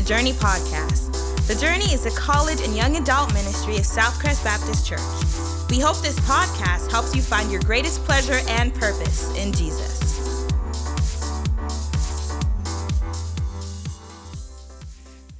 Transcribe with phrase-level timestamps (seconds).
[0.00, 1.46] the Journey Podcast.
[1.46, 5.68] The Journey is a college and young adult ministry of Southcrest Baptist Church.
[5.68, 10.48] We hope this podcast helps you find your greatest pleasure and purpose in Jesus.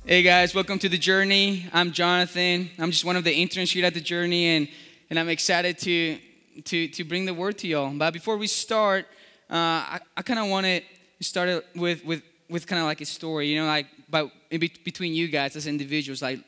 [0.04, 1.66] Hey guys, welcome to the Journey.
[1.72, 2.68] I'm Jonathan.
[2.78, 4.68] I'm just one of the interns here at the Journey, and,
[5.08, 6.18] and I'm excited to,
[6.64, 7.90] to, to bring the word to y'all.
[7.96, 9.06] But before we start,
[9.48, 10.82] uh, I, I kind of want to
[11.22, 15.28] start with, with with kind of like a story, you know, like but between you
[15.28, 16.40] guys as individuals, like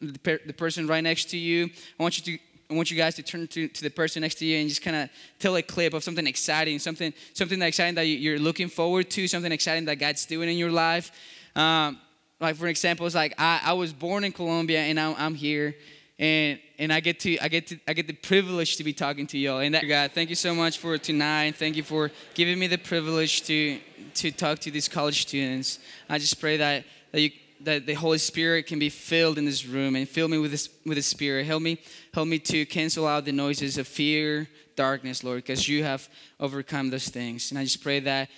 [0.00, 1.70] the, per, the person right next to you.
[1.98, 4.36] I want you to I want you guys to turn to, to the person next
[4.36, 7.94] to you and just kind of tell a clip of something exciting, something something exciting
[7.96, 11.12] that you're looking forward to, something exciting that God's doing in your life.
[11.54, 11.98] Um,
[12.40, 15.74] like for example, it's like I, I was born in Colombia and I'm, I'm here,
[16.18, 19.26] and and I get to I get to I get the privilege to be talking
[19.28, 19.60] to y'all.
[19.60, 21.56] And that, God, thank you so much for tonight.
[21.56, 23.78] Thank you for giving me the privilege to
[24.14, 25.78] to talk to these college students.
[26.08, 29.64] I just pray that, that, you, that the Holy Spirit can be filled in this
[29.64, 31.46] room and fill me with this with the Spirit.
[31.46, 31.78] Help me,
[32.12, 36.08] help me to cancel out the noises of fear, darkness, Lord, because you have
[36.40, 37.50] overcome those things.
[37.50, 38.28] And I just pray that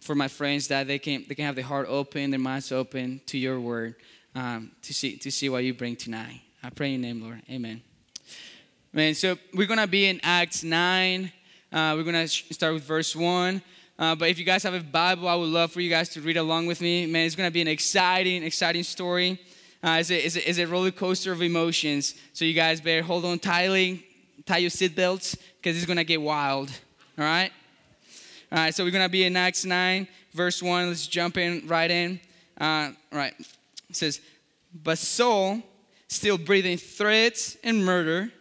[0.00, 3.20] for my friends that they can they can have their heart open, their minds open
[3.26, 3.94] to your word,
[4.34, 6.40] um, to see to see what you bring tonight.
[6.62, 7.42] I pray in your name, Lord.
[7.50, 7.82] Amen.
[8.92, 11.32] Man, so we're gonna be in Acts nine.
[11.72, 13.62] Uh, we're gonna start with verse one.
[14.02, 16.20] Uh, but if you guys have a Bible, I would love for you guys to
[16.20, 17.06] read along with me.
[17.06, 19.40] Man, it's going to be an exciting, exciting story.
[19.80, 22.16] Uh, it's, a, it's, a, it's a roller coaster of emotions.
[22.32, 24.04] So you guys better hold on tightly,
[24.44, 26.72] tie your seatbelts, because it's going to get wild.
[27.16, 27.52] All right?
[28.50, 30.88] All right, so we're going to be in Acts 9, verse 1.
[30.88, 32.18] Let's jump in right in.
[32.60, 33.34] Uh, right.
[33.88, 34.20] It says,
[34.82, 35.62] But Saul,
[36.08, 38.32] still breathing threats and murder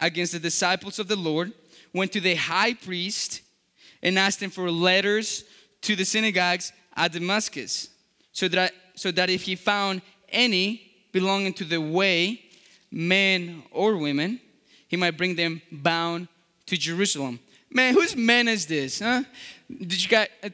[0.00, 1.52] against the disciples of the Lord,
[1.92, 3.42] went to the high priest
[4.02, 5.44] and asked him for letters
[5.82, 7.88] to the synagogues at Damascus,
[8.32, 10.82] so that, so that if he found any
[11.12, 12.42] belonging to the way,
[12.90, 14.40] men or women,
[14.88, 16.28] he might bring them bound
[16.66, 17.38] to Jerusalem.
[17.70, 19.00] Man, whose man is this?
[19.00, 19.22] Huh?
[19.70, 20.28] Did you got?
[20.42, 20.48] Uh,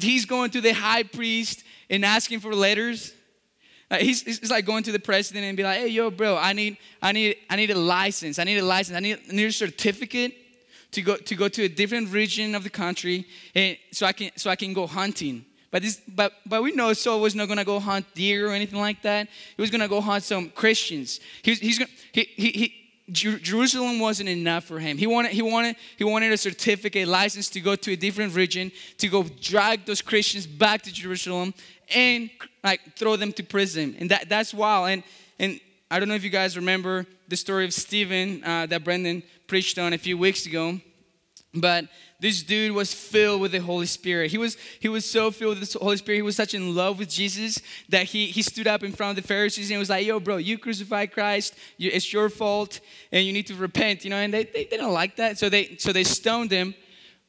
[0.00, 3.12] he's going to the high priest and asking for letters.
[3.90, 6.52] Uh, he's, he's like going to the president and be like, "Hey, yo, bro, I
[6.52, 8.38] need, I need, I need a license.
[8.38, 8.96] I need a license.
[8.96, 10.34] I need, I need a certificate
[10.92, 14.30] to go to go to a different region of the country, and so I can
[14.36, 15.44] so I can go hunting.
[15.70, 18.80] But this, but but we know Saul was not gonna go hunt deer or anything
[18.80, 19.28] like that.
[19.56, 21.20] He was gonna go hunt some Christians.
[21.42, 22.50] He's gonna he he.
[22.50, 22.76] he
[23.12, 24.96] Jerusalem wasn't enough for him.
[24.96, 28.70] He wanted, he, wanted, he wanted a certificate, license to go to a different region,
[28.98, 31.52] to go drag those Christians back to Jerusalem
[31.92, 32.30] and
[32.62, 33.96] like throw them to prison.
[33.98, 34.90] And that, that's wild.
[34.90, 35.02] And,
[35.40, 39.24] and I don't know if you guys remember the story of Stephen uh, that Brendan
[39.50, 40.80] preached on a few weeks ago.
[41.52, 41.86] But
[42.20, 44.30] this dude was filled with the Holy Spirit.
[44.30, 46.18] He was, he was so filled with the Holy Spirit.
[46.18, 49.22] He was such in love with Jesus that he, he stood up in front of
[49.24, 51.56] the Pharisees and was like, Yo, bro, you crucified Christ.
[51.80, 52.78] it's your fault
[53.10, 54.04] and you need to repent.
[54.04, 55.36] You know, and they, they, they didn't like that.
[55.36, 56.72] So they, so they stoned him.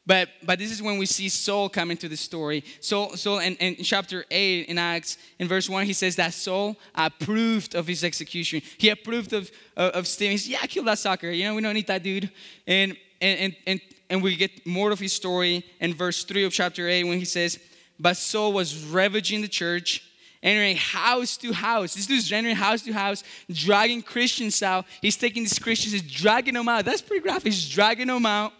[0.05, 2.63] But, but this is when we see Saul come into the story.
[2.79, 6.75] Saul, Saul in, in chapter 8 in Acts, in verse 1, he says that Saul
[6.95, 8.61] approved of his execution.
[8.79, 10.31] He approved of, of, of Stephen.
[10.31, 11.29] He said, Yeah, kill that sucker.
[11.29, 12.31] You know, we don't need that dude.
[12.65, 16.51] And, and, and, and, and we get more of his story in verse 3 of
[16.51, 17.59] chapter 8 when he says,
[17.99, 20.07] But Saul was ravaging the church
[20.43, 21.93] entering house to house.
[21.93, 24.85] This dude's entering house to house, dragging Christians out.
[24.99, 26.85] He's taking these Christians, he's dragging them out.
[26.85, 27.53] That's pretty graphic.
[27.53, 28.51] He's dragging them out.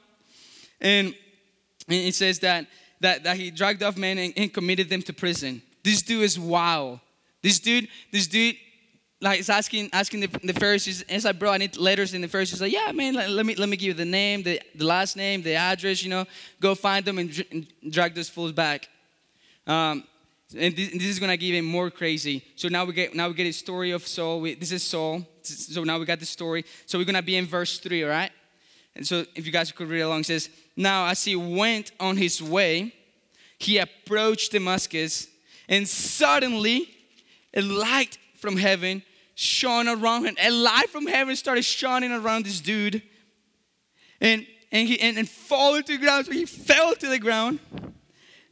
[0.80, 1.16] And
[1.88, 2.68] and it says that,
[3.00, 5.62] that, that he dragged off men and, and committed them to prison.
[5.84, 7.00] This dude is wild.
[7.42, 8.56] This dude, this dude,
[9.20, 12.14] like is asking asking the, the Pharisees, it's like, bro, I need letters.
[12.14, 14.44] And the Pharisees like, yeah, man, let, let, me let me give you the name,
[14.44, 16.26] the, the last name, the address, you know,
[16.60, 18.90] go find them and, and drag those fools back.
[19.68, 20.04] Um,
[20.58, 22.44] and this, this, is gonna give him more crazy.
[22.56, 24.42] So now we get now we get a story of Saul.
[24.42, 25.26] We, this is Saul.
[25.44, 26.66] So now we got the story.
[26.86, 28.32] So we're gonna be in verse three, all right?
[28.96, 32.18] And so if you guys could read along, it says, Now as he went on
[32.18, 32.94] his way,
[33.58, 35.28] he approached Damascus,
[35.70, 36.90] and suddenly
[37.54, 39.04] a light from heaven
[39.36, 40.36] shone around him.
[40.42, 43.02] A light from heaven started shining around this dude.
[44.20, 46.26] And and he and, and falling to the ground.
[46.26, 47.60] So he fell to the ground.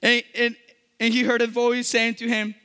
[0.01, 0.56] And, and,
[1.00, 2.56] and he heard a voice saying to him,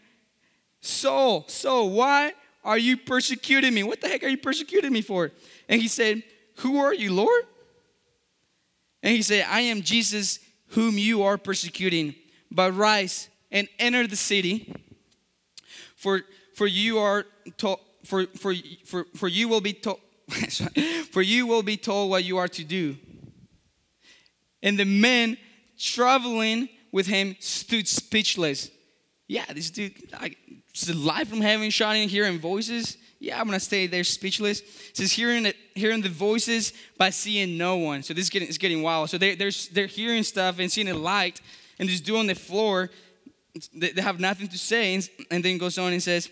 [0.81, 2.33] Saul, Saul, why
[2.63, 3.83] are you persecuting me?
[3.83, 5.33] What the heck are you persecuting me for?
[5.69, 6.23] And he said,
[6.59, 7.45] Who are you, Lord?
[9.05, 12.15] And he said, I am Jesus whom you are persecuting.
[12.51, 14.75] But rise and enter the city,
[15.95, 16.23] for,
[16.55, 17.27] for you are
[18.05, 18.55] for, for,
[18.85, 20.01] for, for you will be told,
[21.11, 22.97] for you will be told what you are to do.
[24.63, 25.37] And the men
[25.79, 28.71] traveling with him stood speechless.
[29.29, 30.39] yeah, this dude, like,
[30.71, 32.97] it's live from heaven, shouting, hearing voices.
[33.25, 34.61] Yeah, I'm gonna stay there speechless.
[34.61, 38.03] It says hearing the, hearing the voices by seeing no one.
[38.03, 39.09] So this is getting it's getting wild.
[39.09, 41.41] So they, they're they're hearing stuff and seeing a light,
[41.79, 42.91] and just doing the floor.
[43.73, 46.29] They, they have nothing to say, and, and then goes on and says,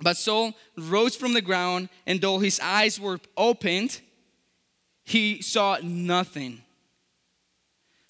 [0.00, 4.00] "But Saul rose from the ground, and though his eyes were opened,
[5.04, 6.62] he saw nothing."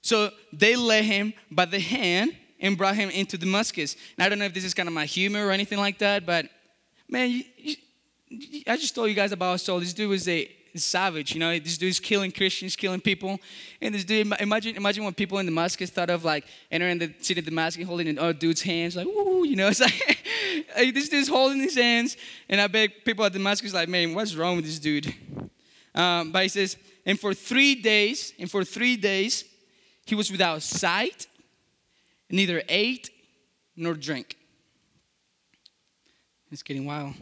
[0.03, 3.97] So they led him by the hand and brought him into Damascus.
[4.17, 6.25] And I don't know if this is kind of my humor or anything like that,
[6.25, 6.49] but
[7.09, 7.45] man, you,
[8.29, 9.81] you, I just told you guys about Saul.
[9.81, 11.59] This dude was a savage, you know.
[11.59, 13.39] This dude's killing Christians, killing people.
[13.81, 17.41] And this dude, imagine, imagine when people in Damascus thought of like entering the city
[17.41, 19.69] of Damascus, holding an old dude's hands, like, ooh, you know.
[19.77, 22.17] It's like, this dude's holding his hands,
[22.49, 25.13] and I bet people at Damascus like, man, what's wrong with this dude?
[25.95, 29.45] Um, but he says, and for three days, and for three days,
[30.05, 31.27] he was without sight,
[32.31, 33.11] neither ate
[33.77, 34.37] nor drank.
[36.51, 37.15] It's getting wild.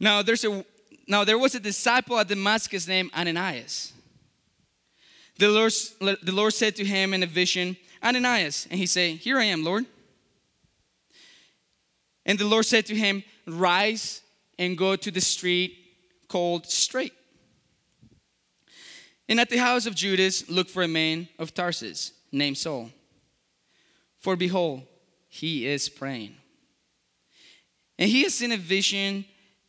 [0.00, 0.64] Now there's a
[1.06, 3.92] now there was a disciple at Damascus named Ananias.
[5.38, 5.72] The Lord,
[6.22, 9.64] the Lord said to him in a vision, Ananias, and he said, Here I am,
[9.64, 9.84] Lord.
[12.24, 14.22] And the Lord said to him, Rise
[14.58, 15.76] and go to the street
[16.28, 17.12] called Straight
[19.28, 22.90] and at the house of Judas, look for a man of Tarsus named Saul.
[24.18, 24.82] For behold,
[25.28, 26.36] he is praying.
[27.98, 29.24] And he has seen a vision,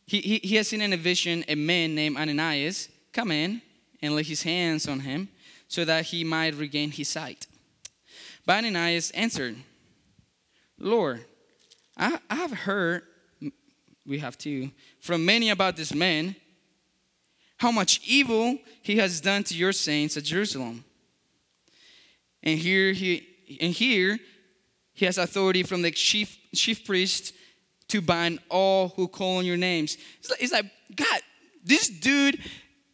[0.06, 3.62] he, he, he has seen in a vision a man named Ananias come in
[4.02, 5.28] and lay his hands on him
[5.68, 7.46] so that he might regain his sight.
[8.44, 9.56] But Ananias answered,
[10.78, 11.24] Lord,
[11.96, 13.02] I, I have heard,
[14.06, 14.70] we have too,
[15.00, 16.36] from many about this man
[17.58, 20.84] how much evil he has done to your saints at Jerusalem.
[22.42, 23.26] And here he
[23.60, 24.18] and here
[24.92, 27.32] he has authority from the chief chief priest
[27.88, 29.96] to bind all who call on your names.
[30.40, 31.20] It's like, God,
[31.64, 32.38] this dude,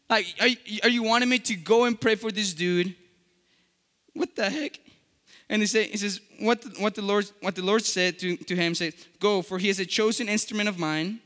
[0.09, 0.49] like, are,
[0.85, 2.95] are you wanting me to go and pray for this dude?
[4.15, 4.79] What the heck?
[5.49, 8.37] And he, say, he says, what the, what the Lord what the Lord said to,
[8.37, 11.21] to him said, Go, for he is a chosen instrument of mine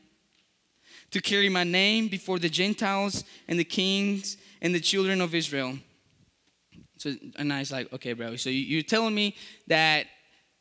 [1.12, 5.78] to carry my name before the Gentiles and the kings and the children of Israel.
[6.98, 8.36] So and I was like, okay, bro.
[8.36, 9.36] So you, are telling me
[9.66, 10.06] that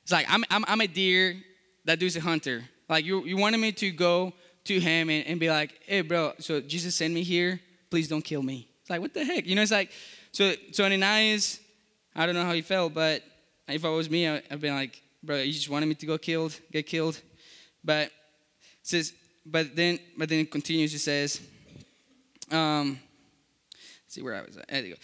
[0.04, 1.36] it's like I'm, I'm, I'm a deer,
[1.86, 2.64] that dude's a hunter.
[2.88, 4.34] Like you, you wanted me to go
[4.66, 6.34] to him and, and be like, hey, bro.
[6.40, 7.60] So Jesus sent me here.
[7.90, 8.68] Please don't kill me.
[8.82, 9.46] It's like what the heck?
[9.46, 9.92] You know, it's like
[10.32, 10.54] so.
[10.72, 11.60] So Ananias,
[12.16, 13.24] I don't know how he felt, but
[13.68, 16.60] if I was me, I, I'd like, bro, you just wanted me to go killed,
[16.72, 17.20] get killed.
[17.84, 18.12] But it
[18.84, 19.14] says
[19.46, 20.94] but then but then it continues.
[20.94, 21.42] It says,
[22.52, 23.00] um,
[24.08, 24.68] see where I was at.
[24.68, 25.00] There you go.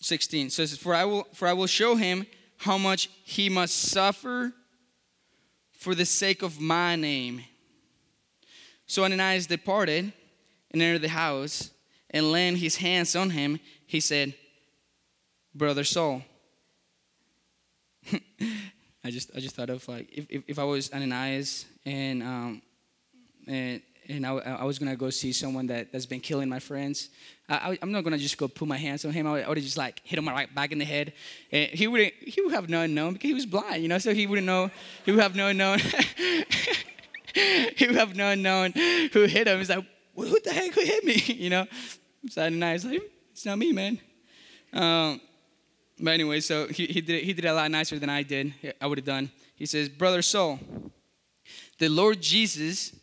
[0.00, 2.26] 16 so says, for I will for I will show him
[2.58, 4.52] how much he must suffer
[5.82, 7.42] for the sake of my name.
[8.86, 10.12] So Ananias departed
[10.70, 11.70] and entered the house,
[12.10, 14.34] and laying his hands on him, he said,
[15.54, 16.22] Brother Saul.
[19.04, 22.62] I just I just thought of like if, if, if I was Ananias and um,
[23.46, 27.08] and and I, I, was gonna go see someone that, that's been killing my friends.
[27.48, 29.26] I, am not gonna just go put my hands on him.
[29.26, 31.12] I would, have just like hit him right back in the head,
[31.50, 32.14] and he wouldn't.
[32.14, 33.98] He would have not known because he was blind, you know.
[33.98, 34.70] So he wouldn't know.
[35.04, 35.78] He would have not known.
[37.34, 39.58] he would have not known who hit him.
[39.58, 41.66] He's like, well, "Who the heck who hit me?" You know.
[42.30, 42.84] So I'm nice.
[42.84, 43.02] Like,
[43.32, 43.98] it's not me, man.
[44.72, 45.20] Um,
[46.00, 48.54] but anyway, so he, he did he did a lot nicer than I did.
[48.80, 49.30] I would have done.
[49.54, 50.58] He says, "Brother Saul,
[51.78, 52.96] the Lord Jesus."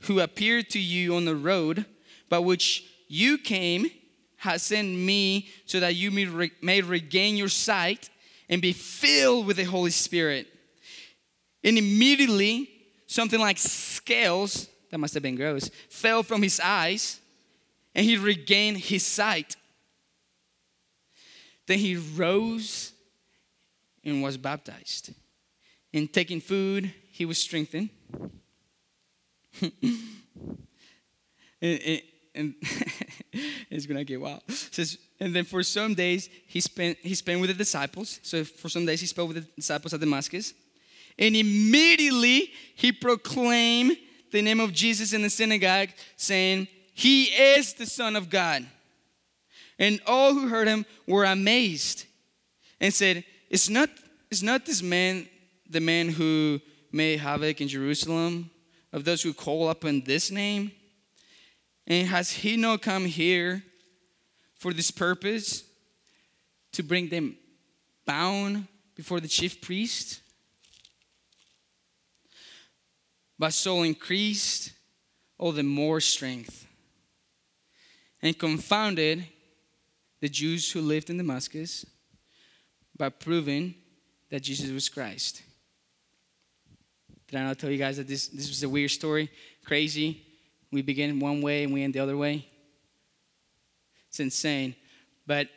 [0.00, 1.84] Who appeared to you on the road,
[2.28, 3.90] by which you came,
[4.36, 8.10] has sent me so that you may, re- may regain your sight
[8.48, 10.46] and be filled with the Holy Spirit.
[11.64, 12.70] And immediately,
[13.06, 17.20] something like scales, that must have been gross, fell from his eyes,
[17.94, 19.56] and he regained his sight.
[21.66, 22.92] Then he rose
[24.04, 25.12] and was baptized.
[25.92, 27.90] And taking food, he was strengthened.
[31.62, 32.02] and,
[32.34, 32.54] and
[33.70, 34.42] it's gonna get wild.
[34.48, 38.20] It says, and then for some days he spent he spent with the disciples.
[38.22, 40.52] So for some days he spent with the disciples at Damascus,
[41.18, 43.96] and immediately he proclaimed
[44.32, 48.66] the name of Jesus in the synagogue, saying, "He is the Son of God."
[49.78, 52.04] And all who heard him were amazed,
[52.80, 53.88] and said, "It's not
[54.30, 55.28] is not this man
[55.68, 56.60] the man who
[56.92, 58.50] made havoc in Jerusalem?"
[58.92, 60.72] Of those who call upon this name?
[61.86, 63.62] And has he not come here
[64.56, 65.64] for this purpose
[66.72, 67.36] to bring them
[68.04, 70.20] bound before the chief priest?
[73.38, 74.72] But Saul increased
[75.38, 76.66] all the more strength
[78.22, 79.26] and confounded
[80.20, 81.84] the Jews who lived in Damascus
[82.96, 83.74] by proving
[84.30, 85.42] that Jesus was Christ.
[87.28, 89.30] Did I not tell you guys that this, this was a weird story?
[89.64, 90.22] Crazy.
[90.70, 92.46] We begin one way and we end the other way.
[94.08, 94.74] It's insane.
[95.26, 95.48] But,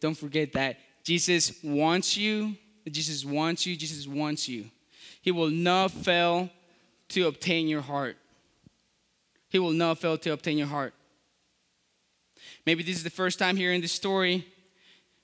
[0.00, 2.56] don't forget that Jesus wants you.
[2.88, 3.76] Jesus wants you.
[3.76, 4.66] Jesus wants you.
[5.22, 6.50] He will not fail
[7.10, 8.16] to obtain your heart.
[9.48, 10.94] He will not fail to obtain your heart.
[12.66, 14.46] Maybe this is the first time hearing this story.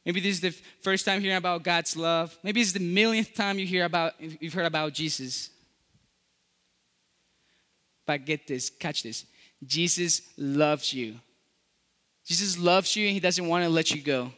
[0.06, 2.38] Maybe this is the first time hearing about God's love.
[2.44, 5.50] Maybe is the millionth time you hear about you've heard about Jesus.
[8.06, 9.26] But get this, catch this.
[9.66, 11.16] Jesus loves you.
[12.24, 14.32] Jesus loves you and he doesn't want to let you go.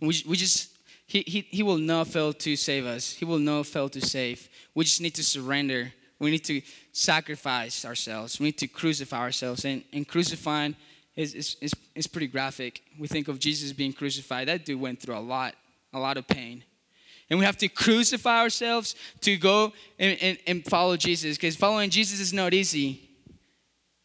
[0.00, 0.70] We, we just
[1.06, 3.14] he, he, he will not fail to save us.
[3.14, 4.48] He will not fail to save.
[4.76, 5.92] We just need to surrender.
[6.20, 8.38] We need to sacrifice ourselves.
[8.38, 9.64] We need to crucify ourselves.
[9.64, 10.76] And, and crucifying
[11.18, 12.80] is, is, is, is pretty graphic.
[12.96, 14.46] We think of Jesus being crucified.
[14.46, 15.54] That dude went through a lot,
[15.92, 16.62] a lot of pain.
[17.28, 21.90] And we have to crucify ourselves to go and, and, and follow Jesus because following
[21.90, 23.10] Jesus is not easy.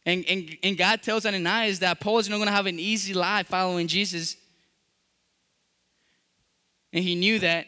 [0.07, 3.13] And, and, and God tells Ananias that Paul is not going to have an easy
[3.13, 4.35] life following Jesus.
[6.91, 7.67] And he knew that.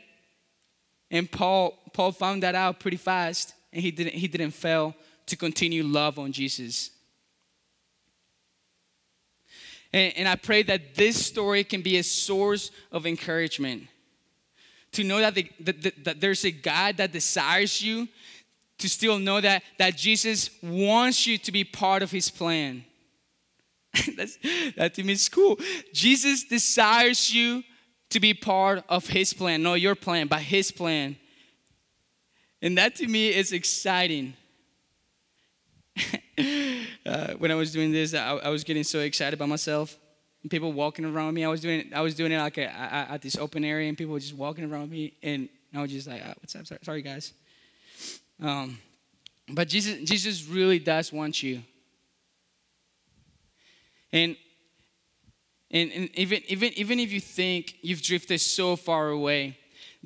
[1.11, 3.53] And Paul, Paul found that out pretty fast.
[3.71, 4.95] And he didn't, he didn't fail
[5.27, 6.89] to continue love on Jesus.
[9.95, 13.87] And, and I pray that this story can be a source of encouragement.
[14.91, 18.09] To know that, the, that, there's a God that desires you,
[18.77, 22.83] to still know that, that Jesus wants you to be part of his plan.
[24.17, 24.37] That's,
[24.75, 25.57] that to me is cool.
[25.93, 27.63] Jesus desires you
[28.09, 31.15] to be part of his plan, not your plan, but his plan.
[32.61, 34.33] And that to me is exciting.
[37.05, 39.97] uh, when I was doing this, I, I, was getting so excited by myself.
[40.41, 41.43] And people walking around me.
[41.43, 43.97] I was doing, I was doing it like a, a, at this open area, and
[43.97, 46.67] people were just walking around me, and I was just like, oh, "What's up?
[46.67, 47.33] Sorry, sorry guys."
[48.41, 48.77] Um,
[49.49, 51.63] but Jesus, Jesus really does want you.
[54.11, 54.37] And
[55.71, 59.57] and, and even, even, even if you think you've drifted so far away,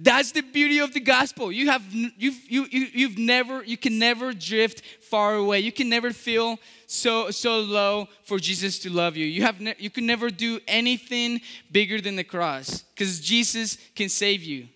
[0.01, 1.51] that's the beauty of the gospel.
[1.51, 5.59] You have you've you, you you've never you can never drift far away.
[5.59, 9.25] You can never feel so so low for Jesus to love you.
[9.25, 14.07] You have ne- you can never do anything bigger than the cross because Jesus can
[14.07, 14.69] save you.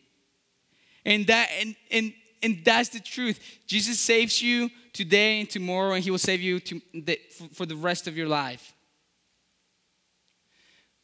[1.05, 3.39] And that and and and that's the truth.
[3.65, 6.81] Jesus saves you today and tomorrow, and He will save you to
[7.53, 8.73] for the rest of your life.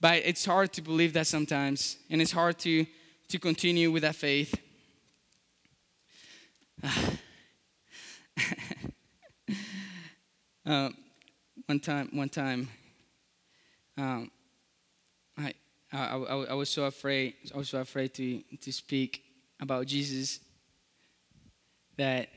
[0.02, 2.86] But it's hard to believe that sometimes, and it's hard to,
[3.30, 4.56] to continue with that faith.
[10.66, 10.90] uh,
[11.68, 12.68] one time, one time,
[13.98, 14.32] um,
[15.38, 15.54] I,
[15.94, 16.16] I, I,
[16.50, 17.36] I, was so afraid.
[17.54, 19.24] I was so afraid to, to speak
[19.60, 20.40] about Jesus
[21.98, 22.30] that,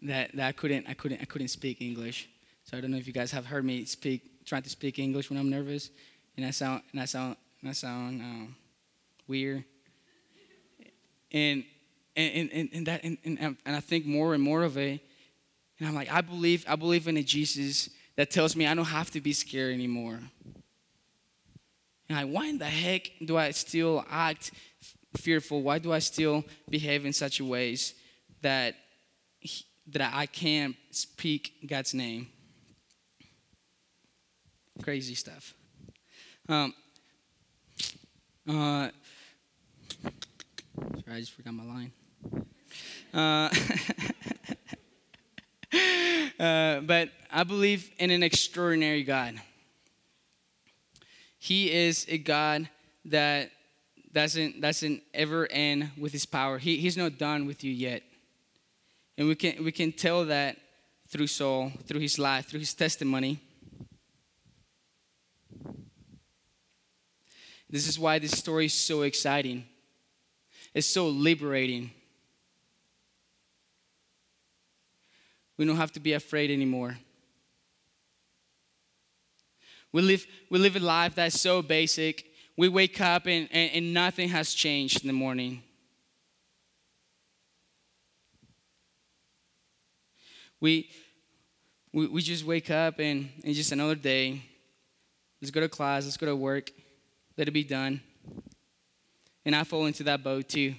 [0.00, 2.30] that, that I couldn't I couldn't I couldn't speak English.
[2.64, 5.28] So I don't know if you guys have heard me speak trying to speak English
[5.28, 5.90] when I'm nervous
[6.36, 8.56] and I sound and I sound and I sound um,
[9.26, 9.64] weird.
[11.32, 11.64] And
[12.14, 15.00] and, and, and that and, and, and I think more and more of it.
[15.78, 18.84] And I'm like, I believe, I believe in a Jesus that tells me I don't
[18.84, 20.20] have to be scared anymore.
[22.08, 24.52] And like, why in the heck do I still act
[25.16, 25.62] fearful?
[25.62, 27.94] Why do I still behave in such ways
[28.42, 28.74] that
[29.88, 32.28] that I can't speak God's name?
[34.82, 35.54] Crazy stuff.
[36.48, 36.74] Um,
[38.48, 38.90] uh,
[41.04, 41.92] sorry, I just forgot my line.
[43.14, 43.50] Uh,
[46.42, 49.40] uh, but I believe in an extraordinary God.
[51.38, 52.68] He is a God
[53.06, 53.50] that
[54.12, 56.58] doesn't doesn't ever end with his power.
[56.58, 58.02] He, he's not done with you yet.
[59.18, 60.56] And we can we can tell that
[61.08, 63.40] through Saul, through his life, through his testimony.
[67.68, 69.64] This is why this story is so exciting.
[70.74, 71.90] It's so liberating.
[75.56, 76.98] We don't have to be afraid anymore.
[79.92, 82.24] We live, we live a life that's so basic.
[82.56, 85.62] We wake up and, and, and nothing has changed in the morning.
[90.60, 90.88] We,
[91.92, 94.42] we, we just wake up and it's just another day.
[95.40, 96.70] Let's go to class, let's go to work
[97.36, 98.00] let it be done.
[99.44, 100.74] And I fall into that boat too.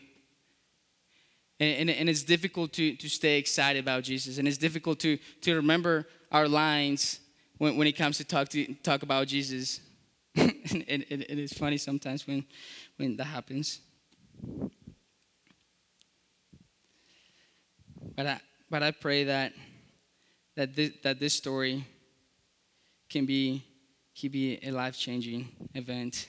[1.59, 4.37] And, and, and, it's difficult to, to stay excited about Jesus.
[4.37, 7.19] And it's difficult to, to remember our lines
[7.57, 9.79] when, when it comes to talk, to talk about Jesus.
[10.35, 12.43] and, it is funny sometimes when,
[12.97, 13.81] when that happens.
[18.15, 19.53] But I, but I pray that,
[20.55, 21.85] that, this, that this story
[23.09, 23.63] can be,
[24.19, 26.27] can be a life changing event.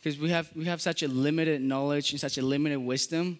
[0.00, 3.38] Because we have, we have such a limited knowledge and such a limited wisdom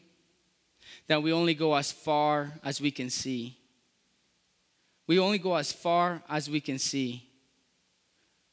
[1.06, 3.56] that we only go as far as we can see.
[5.06, 7.26] We only go as far as we can see.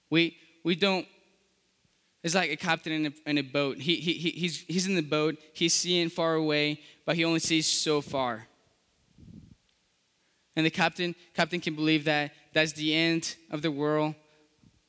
[0.09, 1.05] We, we don't,
[2.23, 3.77] it's like a captain in a, in a boat.
[3.77, 7.67] He, he, he's, he's in the boat, he's seeing far away, but he only sees
[7.67, 8.47] so far.
[10.55, 14.15] And the captain, captain can believe that that's the end of the world,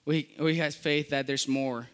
[0.07, 1.89] or he, or has faith that there's more.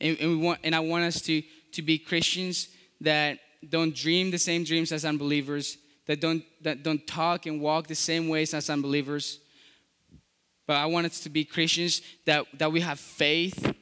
[0.00, 1.42] And, and, we want, and I want us to,
[1.72, 2.68] to be Christians
[3.00, 3.38] that
[3.68, 5.76] don't dream the same dreams as unbelievers,
[6.06, 9.38] that don't, that don't talk and walk the same ways as unbelievers.
[10.66, 13.74] But I want us to be Christians that, that we have faith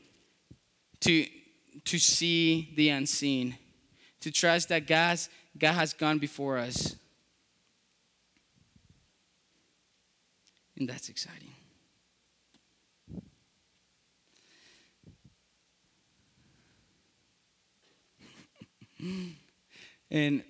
[1.01, 1.27] to,
[1.85, 3.57] to see the unseen,
[4.21, 6.97] to trust that God's, God has gone before us.
[10.77, 11.53] And that's exciting.
[19.01, 19.35] And,
[20.11, 20.43] and,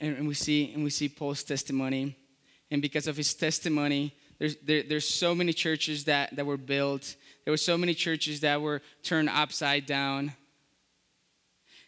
[0.00, 2.16] and we see and we see Paul's testimony.
[2.70, 7.16] And because of his testimony, there's, there, there's so many churches that, that were built.
[7.44, 10.32] There were so many churches that were turned upside down.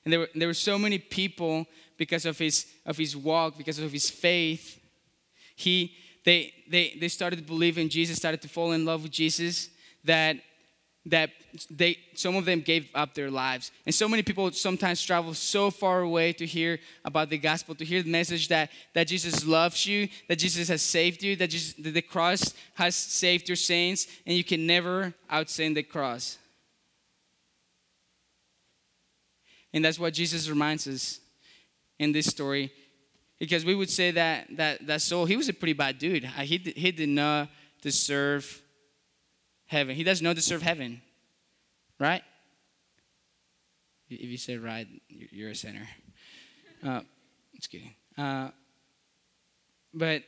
[0.04, 3.78] And there were, there were so many people because of his, of his walk, because
[3.78, 4.78] of his faith.
[5.56, 9.12] He, they, they, they started to believe in Jesus, started to fall in love with
[9.12, 9.70] Jesus,
[10.04, 10.36] that
[11.06, 11.30] that
[11.70, 13.70] they some of them gave up their lives.
[13.84, 17.84] And so many people sometimes travel so far away to hear about the gospel to
[17.84, 21.74] hear the message that that jesus loves you that jesus has saved you that, Jesus,
[21.74, 26.38] that the cross has saved your sins and you can never outsin the cross.
[29.74, 31.20] And that's what jesus reminds us
[31.98, 32.72] in this story.
[33.38, 36.24] Because we would say that that that Saul he was a pretty bad dude.
[36.24, 37.50] He, he did not
[37.82, 38.62] deserve
[39.74, 39.96] heaven.
[39.96, 41.02] He doesn't know to serve heaven,
[41.98, 42.22] right?
[44.08, 45.88] If you say right, you're a sinner.
[46.82, 47.00] Uh,
[47.56, 47.94] just kidding.
[48.16, 48.50] Uh,
[49.92, 50.22] but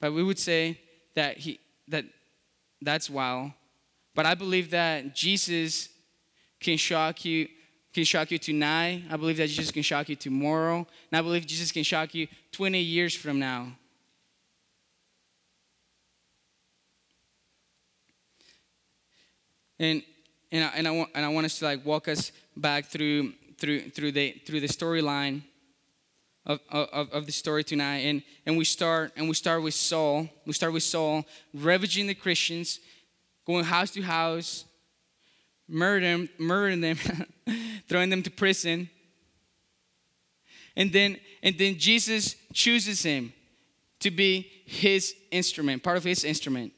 [0.00, 0.80] but we would say
[1.14, 2.04] that he that
[2.82, 3.54] that's wow.
[4.14, 5.88] But I believe that Jesus
[6.58, 7.48] can shock you
[7.92, 9.04] can shock you tonight.
[9.10, 10.86] I believe that Jesus can shock you tomorrow.
[11.10, 13.72] And I believe Jesus can shock you 20 years from now.
[19.80, 20.02] And
[20.52, 23.32] and I, and I want and I want us to like walk us back through
[23.58, 25.42] through through the through the storyline
[26.46, 27.98] of, of, of the story tonight.
[27.98, 30.28] And and we start and we start with Saul.
[30.46, 32.78] We start with Saul ravaging the Christians
[33.46, 34.66] going house to house
[35.66, 36.96] murdering murdering them
[37.88, 38.90] throwing them to prison.
[40.76, 43.32] And then and then Jesus chooses him
[44.00, 46.72] to be his instrument part of his instrument.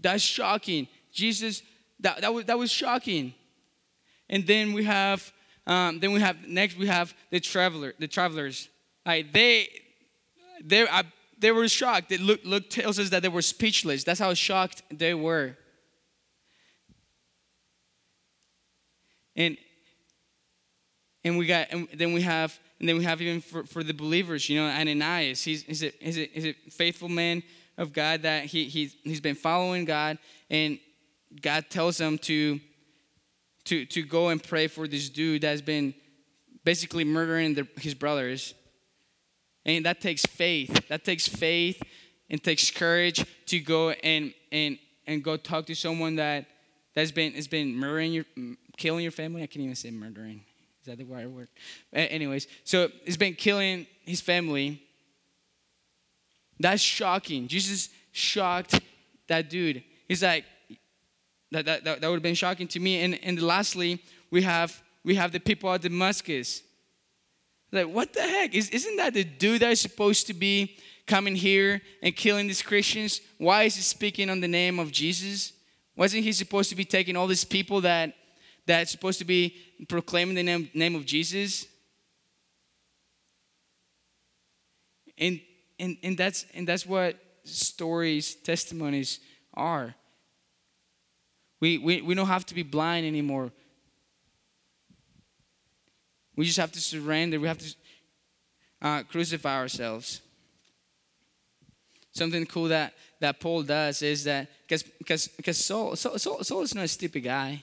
[0.00, 0.88] That's shocking.
[1.12, 1.62] Jesus
[2.00, 3.34] that, that, was, that was shocking.
[4.28, 5.32] And then we have,
[5.66, 8.68] um, then we have, next we have the traveler, the travelers.
[9.04, 9.68] Like they,
[10.62, 11.04] they, I,
[11.38, 12.10] they were shocked.
[12.18, 14.04] Luke, Luke tells us that they were speechless.
[14.04, 15.56] That's how shocked they were.
[19.34, 19.58] And
[21.24, 23.94] and we got and then we have and then we have even for, for the
[23.94, 25.42] believers, you know, Ananias.
[25.42, 27.42] He's, he's, a, he's, a, he's a faithful man
[27.78, 30.18] of God that he, he's, he's been following God
[30.50, 30.78] and
[31.42, 32.60] God tells him to,
[33.64, 35.94] to, to go and pray for this dude that's been
[36.64, 38.54] basically murdering the, his brothers.
[39.64, 40.88] And that takes faith.
[40.88, 41.82] That takes faith
[42.30, 46.46] and takes courage to go and, and, and go talk to someone that,
[46.94, 48.24] that's been, has been murdering your,
[48.76, 49.42] killing your family.
[49.42, 50.42] I can't even say murdering.
[50.80, 51.48] Is that the right word?
[51.92, 54.82] Anyways, so he's been killing his family.
[56.60, 57.48] That's shocking.
[57.48, 58.80] Jesus shocked
[59.28, 59.82] that dude.
[60.08, 60.44] He's like,
[61.56, 63.02] that, that, that, that would have been shocking to me.
[63.02, 66.62] And, and lastly, we have, we have the people at Damascus.
[67.72, 68.54] Like, what the heck?
[68.54, 72.62] Is, isn't that the dude that is supposed to be coming here and killing these
[72.62, 73.20] Christians?
[73.38, 75.52] Why is he speaking on the name of Jesus?
[75.96, 78.14] Wasn't he supposed to be taking all these people that
[78.66, 79.56] that's supposed to be
[79.88, 81.66] proclaiming the name, name of Jesus?
[85.16, 85.40] And,
[85.78, 89.20] and, and, that's, and that's what stories, testimonies
[89.54, 89.94] are.
[91.60, 93.50] We, we, we don't have to be blind anymore.
[96.36, 97.40] We just have to surrender.
[97.40, 97.74] We have to
[98.82, 100.20] uh, crucify ourselves.
[102.12, 106.84] Something cool that, that Paul does is that because Saul, Saul Saul Saul is not
[106.84, 107.62] a stupid guy.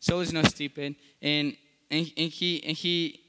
[0.00, 1.56] Saul is not stupid, and
[1.90, 3.20] and, and he and he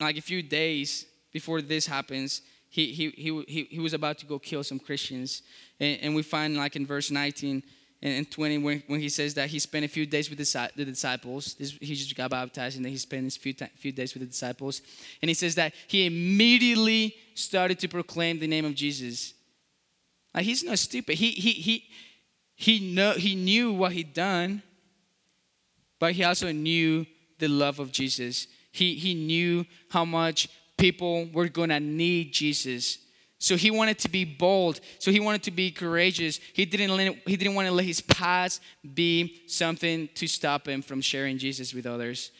[0.00, 4.26] like a few days before this happens, he he he he, he was about to
[4.26, 5.42] go kill some Christians,
[5.78, 7.62] and, and we find like in verse 19
[8.00, 11.56] and 20 when, when he says that he spent a few days with the disciples
[11.58, 14.82] he just got baptized and then he spent a few, few days with the disciples.
[15.20, 19.34] And he says that he immediately started to proclaim the name of jesus.
[20.34, 21.16] Like he's not stupid.
[21.16, 21.84] He he he
[22.54, 24.62] he know he knew what he'd done
[25.98, 27.06] but he also knew
[27.38, 28.46] the love of jesus.
[28.70, 32.98] He he knew how much people were gonna need jesus
[33.38, 34.80] so he wanted to be bold.
[34.98, 36.40] So he wanted to be courageous.
[36.52, 38.60] He didn't, let, he didn't want to let his past
[38.94, 42.32] be something to stop him from sharing Jesus with others.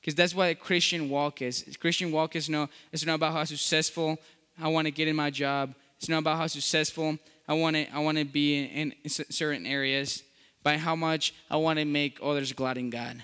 [0.00, 1.66] Because that's what a Christian walk is.
[1.66, 4.18] A Christian walk is not, it's not about how successful
[4.60, 5.74] I want to get in my job.
[5.98, 9.66] It's not about how successful I want to, I want to be in, in certain
[9.66, 10.22] areas,
[10.62, 13.22] by how much I want to make others glad in God.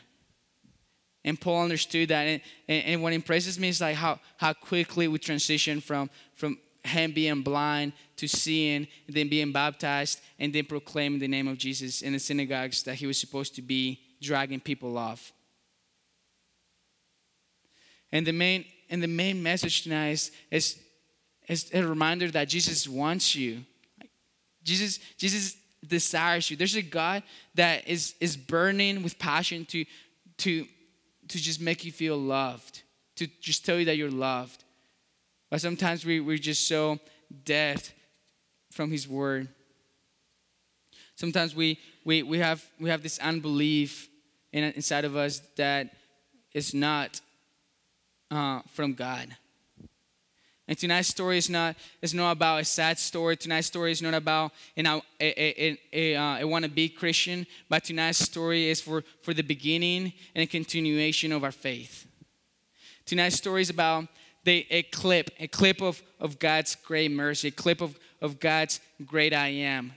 [1.25, 2.23] And Paul understood that.
[2.23, 6.59] And, and, and, what impresses me is like how, how quickly we transition from, from
[6.85, 11.59] him being blind to seeing, and then being baptized, and then proclaiming the name of
[11.59, 15.33] Jesus in the synagogues that he was supposed to be dragging people off.
[18.13, 20.81] And the main, and the main message tonight is, is,
[21.49, 23.65] is a reminder that Jesus wants you.
[24.65, 25.57] Jesus, Jesus
[25.87, 26.57] desires you.
[26.57, 27.23] There's a God
[27.55, 29.85] that is, is burning with passion to,
[30.39, 30.67] to
[31.31, 32.83] to just make you feel loved,
[33.17, 34.65] to just tell you that you're loved.
[35.51, 36.99] But sometimes we, we're just so
[37.45, 37.93] deaf
[38.71, 39.49] from His Word.
[41.15, 44.09] Sometimes we, we, we, have, we have this unbelief
[44.53, 45.95] in, inside of us that
[46.53, 47.21] is not
[48.31, 49.37] uh, from God.
[50.71, 53.37] And tonight's story is not, is not about a sad story.
[53.37, 57.83] Tonight's story is not about you know, a, a, a, uh, a wannabe Christian, but
[57.83, 62.07] tonight's story is for, for the beginning and continuation of our faith.
[63.05, 64.07] Tonight's story is about
[64.45, 68.79] the, a clip, a clip of, of God's great mercy, a clip of, of God's
[69.05, 69.95] great I am,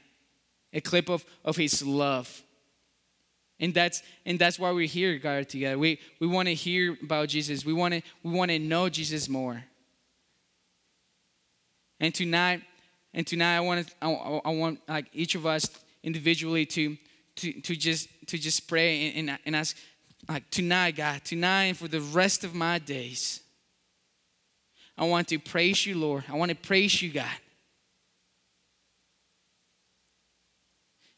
[0.74, 2.42] a clip of, of His love.
[3.60, 5.78] And that's and that's why we're here, God, together.
[5.78, 7.64] We we want to hear about Jesus.
[7.64, 9.64] We want to we want to know Jesus more.
[12.04, 12.62] And tonight,
[13.14, 14.12] and tonight I want to, I,
[14.44, 15.70] I, want like each of us
[16.04, 16.98] individually to
[17.38, 19.78] to to just to just pray and, and, and ask
[20.28, 23.40] like tonight, God, tonight and for the rest of my days.
[24.98, 26.26] I want to praise you, Lord.
[26.28, 27.38] I want to praise you, God.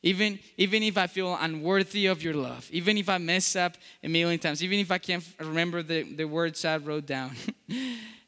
[0.04, 4.08] Even, even if I feel unworthy of your love, even if I mess up a
[4.08, 7.32] million times, even if I can't remember the, the words I wrote down,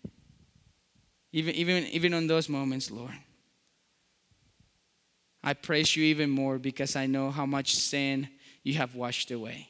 [1.32, 3.14] Even, even, even on those moments, Lord.
[5.44, 8.28] I praise you even more because I know how much sin
[8.64, 9.70] you have washed away.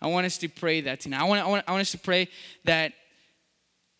[0.00, 1.20] I want us to pray that tonight.
[1.20, 2.28] I want, I want, I want us to pray
[2.64, 2.92] that,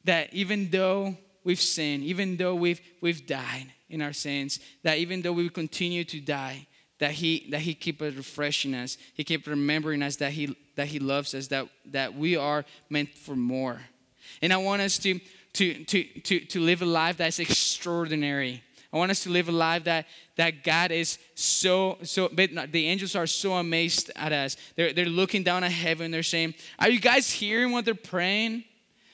[0.05, 5.23] that even though we've sinned, even though we've, we've died in our sins, that even
[5.23, 6.67] though we continue to die,
[7.03, 11.01] that he that he keep refreshing us he keep remembering us that he that he
[11.01, 13.81] loves us that that we are meant for more
[14.41, 15.19] and i want us to
[15.55, 18.63] to, to, to, to live a life that's extraordinary.
[18.93, 23.17] I want us to live a life that, that God is so, so, the angels
[23.17, 24.57] are so amazed at us.
[24.77, 26.11] They're, they're looking down at heaven.
[26.11, 28.65] They're saying, Are you guys hearing what they're praying?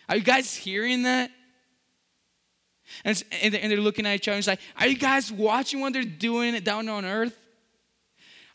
[0.09, 1.31] Are you guys hearing that?
[3.05, 5.93] And, and they're looking at each other and it's like, Are you guys watching what
[5.93, 7.39] they're doing down on earth?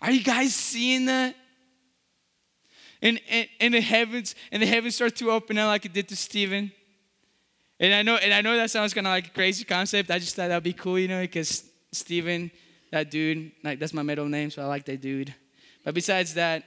[0.02, 1.36] Are you guys seeing that?
[3.02, 6.10] And, and, and the heavens, and the heavens start to open up like it did
[6.10, 6.72] to Stephen.
[7.84, 10.10] And I know, and I know that sounds kind of like a crazy concept.
[10.10, 12.50] I just thought that'd be cool, you know, because Steven,
[12.92, 15.36] that dude, like that's my middle name, so I like that dude.
[15.84, 16.64] But besides that,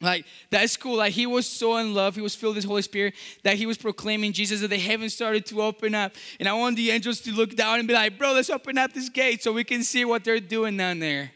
[0.00, 0.98] like that's cool.
[0.98, 3.66] Like he was so in love, he was filled with the Holy Spirit that he
[3.66, 4.60] was proclaiming Jesus.
[4.60, 7.80] That the heavens started to open up, and I want the angels to look down
[7.80, 10.38] and be like, "Bro, let's open up this gate so we can see what they're
[10.38, 11.32] doing down there."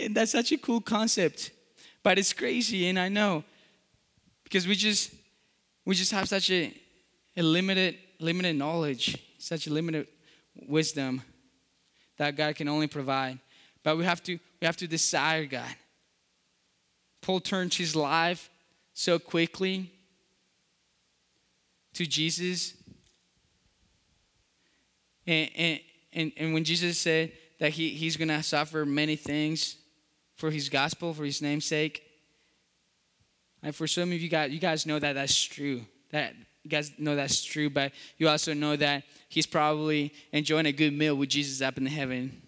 [0.00, 1.50] And that's such a cool concept,
[2.02, 3.44] but it's crazy, and I know
[4.44, 5.10] because we just
[5.84, 6.72] we just have such a,
[7.36, 10.06] a limited, limited knowledge, such a limited
[10.66, 11.22] wisdom
[12.16, 13.38] that God can only provide.
[13.82, 15.74] But we have to, we have to desire God.
[17.20, 18.50] Paul turns his life
[18.92, 19.90] so quickly
[21.94, 22.74] to Jesus.
[25.26, 25.80] And, and,
[26.12, 29.76] and, and when Jesus said that he, he's going to suffer many things
[30.36, 32.03] for his gospel, for his name's sake,
[33.64, 35.86] Like for some of you guys, you guys know that that's true.
[36.10, 40.72] That you guys know that's true, but you also know that he's probably enjoying a
[40.72, 42.42] good meal with Jesus up in heaven.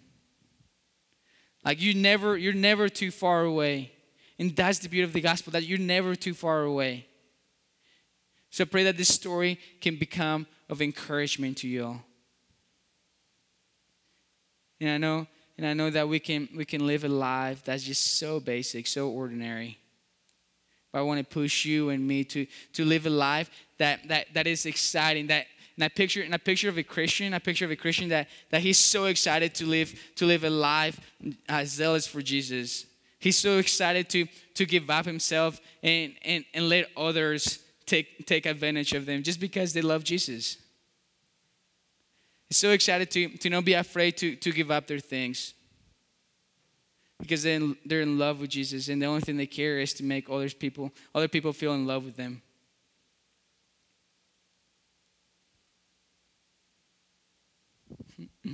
[1.65, 3.91] Like you never, you're never too far away.
[4.37, 7.07] And that's the beauty of the gospel, that you're never too far away.
[8.51, 12.01] So pray that this story can become of encouragement to you all.
[14.79, 15.27] And I know,
[15.57, 18.85] and I know that we can we can live a life that's just so basic,
[18.85, 19.79] so ordinary.
[20.97, 24.47] I want to push you and me to to live a life that that that
[24.47, 25.47] is exciting, that
[25.79, 28.61] and picture, and I picture of a Christian, I picture of a Christian that, that
[28.61, 30.99] he's so excited to live, to live a life
[31.47, 32.87] uh, zealous for Jesus.
[33.19, 38.45] He's so excited to, to give up himself and, and, and let others take, take
[38.45, 40.57] advantage of them just because they love Jesus.
[42.49, 45.53] He's so excited to, to not be afraid to, to give up their things
[47.19, 50.03] because then they're in love with Jesus and the only thing they care is to
[50.03, 52.41] make other people other people feel in love with them.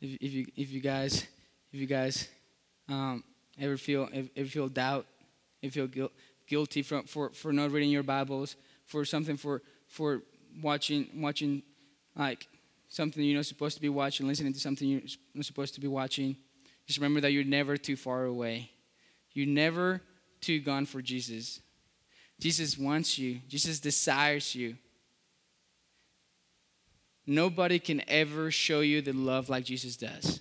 [0.00, 1.26] if, if you if you guys
[1.72, 2.28] if you guys
[2.88, 3.24] um,
[3.58, 5.06] ever feel ever feel doubt,
[5.62, 6.12] if you feel guilt,
[6.46, 10.22] guilty from, for for not reading your Bibles, for something for for
[10.62, 11.62] watching watching
[12.16, 12.48] like
[12.88, 15.02] something you're not supposed to be watching, listening to something you're
[15.34, 16.36] not supposed to be watching,
[16.90, 18.68] just remember that you're never too far away.
[19.32, 20.02] You're never
[20.40, 21.60] too gone for Jesus.
[22.40, 23.38] Jesus wants you.
[23.46, 24.74] Jesus desires you.
[27.28, 30.40] Nobody can ever show you the love like Jesus does.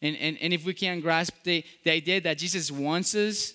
[0.00, 3.54] And, and, and if we can't grasp the, the idea that Jesus wants us,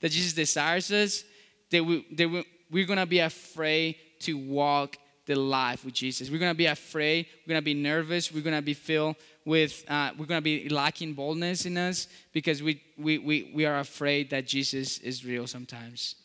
[0.00, 1.22] that Jesus desires us,
[1.70, 6.28] that, we, that we, we're going to be afraid to walk the life with Jesus.
[6.28, 7.26] We're going to be afraid.
[7.46, 8.32] We're going to be nervous.
[8.32, 12.08] We're going to be filled with, uh, we're going to be lacking boldness in us
[12.32, 16.16] because we, we, we, we are afraid that Jesus is real sometimes.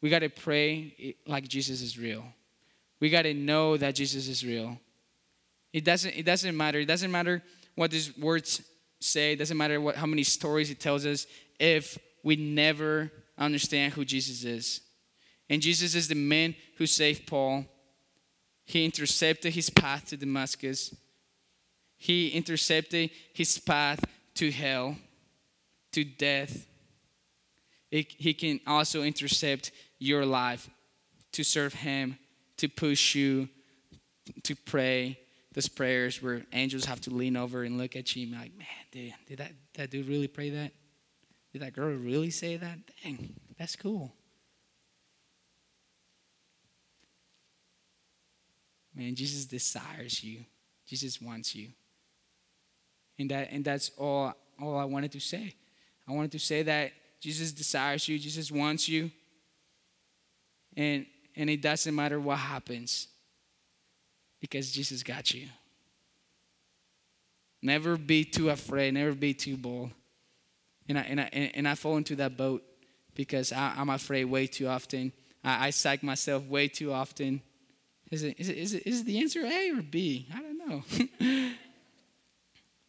[0.00, 2.24] We got to pray like Jesus is real.
[3.00, 4.78] We got to know that Jesus is real.
[5.72, 6.80] It doesn't, it doesn't matter.
[6.80, 7.42] It doesn't matter
[7.74, 8.62] what these words
[9.00, 9.32] say.
[9.32, 11.26] It doesn't matter what, how many stories it tells us
[11.58, 14.80] if we never understand who Jesus is.
[15.48, 17.64] And Jesus is the man who saved Paul.
[18.66, 20.94] He intercepted his path to Damascus.
[22.02, 24.02] He intercepted his path
[24.36, 24.96] to hell,
[25.92, 26.66] to death.
[27.90, 30.70] he can also intercept your life
[31.32, 32.18] to serve him
[32.56, 33.48] to push you
[34.44, 35.18] to pray
[35.52, 38.56] those prayers where angels have to lean over and look at you and be like,
[38.56, 40.72] man, dude, did that, that dude really pray that?
[41.52, 42.78] Did that girl really say that?
[43.02, 44.12] Dang, that's cool.
[48.94, 50.44] Man, Jesus desires you.
[50.86, 51.68] Jesus wants you.
[53.20, 55.54] And that and that's all all I wanted to say.
[56.08, 59.10] I wanted to say that Jesus desires you, Jesus wants you.
[60.74, 61.04] And
[61.36, 63.08] and it doesn't matter what happens
[64.40, 65.48] because Jesus got you.
[67.62, 69.90] Never be too afraid, never be too bold.
[70.88, 72.62] And I, and I, and I fall into that boat
[73.14, 75.12] because I, am afraid way too often.
[75.44, 77.42] I, I psych myself way too often.
[78.10, 80.26] Is it, is, it, is, it, is the answer A or B?
[80.34, 81.50] I don't know.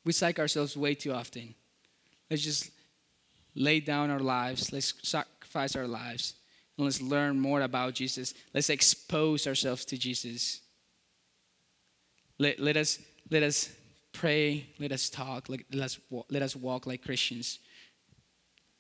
[0.04, 1.54] we psych ourselves way too often.
[2.30, 2.72] Let's just
[3.56, 6.36] lay down our lives, let's sacrifice our lives
[6.78, 8.34] and let's learn more about Jesus.
[8.54, 10.62] Let's expose ourselves to Jesus.
[12.40, 13.70] Let, let, us, let us
[14.14, 17.60] pray, let us talk, let, let, us, let us walk like Christians.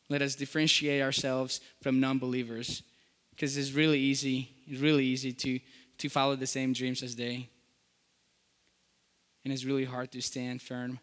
[0.09, 2.83] Let us differentiate ourselves from non believers
[3.31, 5.59] because it's really easy, it's really easy to,
[5.99, 7.49] to follow the same dreams as they.
[9.43, 10.99] And it's really hard to stand firm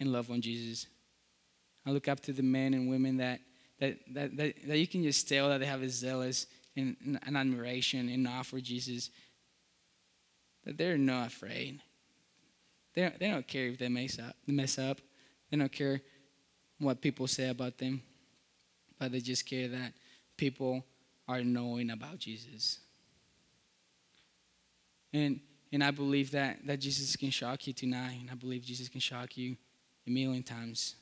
[0.00, 0.86] and love on Jesus.
[1.86, 3.40] I look up to the men and women that
[3.80, 7.36] that, that, that, that you can just tell that they have a zealous and an
[7.36, 9.10] admiration and awe for Jesus,
[10.64, 11.80] that they're not afraid.
[12.94, 15.00] They don't, they don't care if they mess up, mess up.
[15.50, 16.00] They don't care
[16.78, 18.02] what people say about them,
[18.98, 19.92] but they just care that
[20.36, 20.84] people
[21.28, 22.80] are knowing about Jesus.
[25.12, 25.40] And
[25.72, 29.00] and I believe that that Jesus can shock you tonight, and I believe Jesus can
[29.00, 29.56] shock you
[30.06, 30.96] a million times.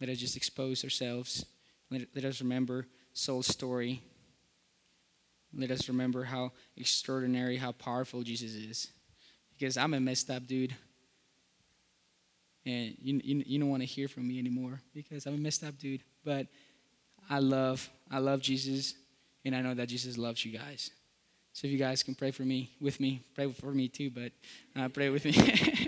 [0.00, 1.44] Let us just expose ourselves.
[1.90, 4.02] Let, let us remember Saul's story.
[5.56, 8.88] Let us remember how extraordinary, how powerful Jesus is.
[9.52, 10.74] Because I'm a messed up dude.
[12.66, 15.62] And you, you, you don't want to hear from me anymore because I'm a messed
[15.62, 16.02] up dude.
[16.24, 16.48] But
[17.30, 18.94] I love, I love Jesus,
[19.44, 20.90] and I know that Jesus loves you guys.
[21.52, 24.32] So if you guys can pray for me, with me, pray for me too, but
[24.76, 25.32] uh, pray with me.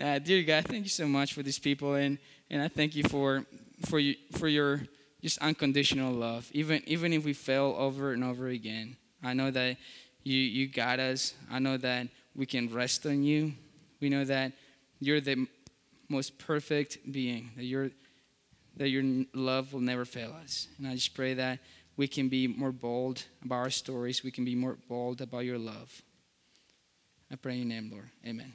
[0.00, 3.04] uh, dear God, thank you so much for these people, and, and I thank you
[3.04, 3.44] for
[3.86, 4.82] for you for your
[5.22, 6.50] just unconditional love.
[6.52, 9.76] Even even if we fail over and over again, I know that
[10.24, 11.34] you you got us.
[11.50, 13.52] I know that we can rest on you.
[14.00, 14.52] We know that
[15.00, 15.46] you're the
[16.08, 17.50] most perfect being.
[17.56, 17.90] That you're
[18.76, 20.68] that your love will never fail us.
[20.78, 21.58] And I just pray that
[21.96, 24.24] we can be more bold about our stories.
[24.24, 26.02] We can be more bold about your love.
[27.30, 28.08] I pray in your name, Lord.
[28.26, 28.52] Amen.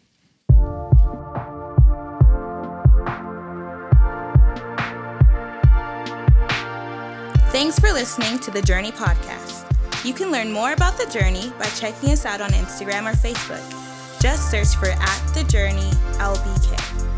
[7.65, 9.65] Thanks for listening to the Journey Podcast.
[10.05, 14.21] You can learn more about the Journey by checking us out on Instagram or Facebook.
[14.21, 17.14] Just search for at the Journey LBK.